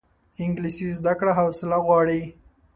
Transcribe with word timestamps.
انګلیسي 0.43 0.87
زده 0.99 1.13
کړه 1.19 1.31
حوصله 1.39 1.77
غواړي 1.85 2.21